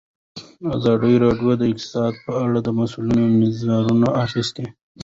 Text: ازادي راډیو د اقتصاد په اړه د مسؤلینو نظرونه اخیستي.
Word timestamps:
ازادي 0.75 1.13
راډیو 1.23 1.51
د 1.57 1.63
اقتصاد 1.71 2.13
په 2.25 2.31
اړه 2.43 2.59
د 2.63 2.67
مسؤلینو 2.79 3.25
نظرونه 3.41 4.07
اخیستي. 4.25 4.65